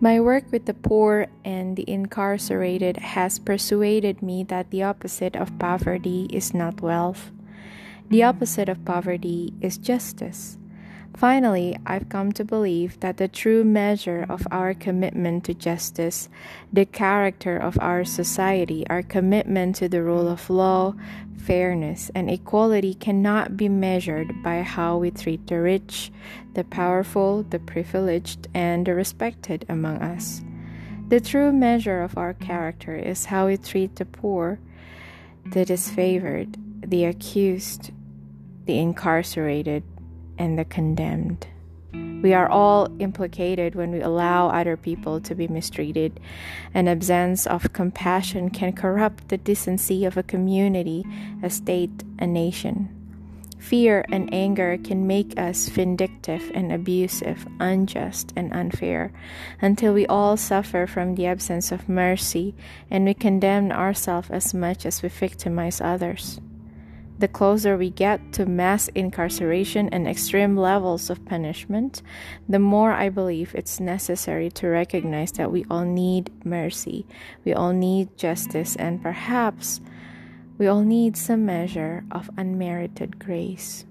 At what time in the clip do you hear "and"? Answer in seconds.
1.44-1.76, 22.16-22.28, 28.52-28.84, 40.38-40.58, 54.10-54.32, 56.54-56.72, 58.36-58.52, 62.90-63.04, 69.90-70.08, 78.74-79.00